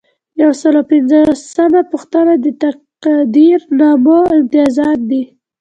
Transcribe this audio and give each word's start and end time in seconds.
یو 0.41 0.51
سل 0.61 0.73
او 0.79 0.85
پنځلسمه 0.91 1.81
پوښتنه 1.91 2.33
د 2.43 2.45
تقدیرنامو 2.63 4.17
امتیازات 4.37 4.99
دي. 5.09 5.23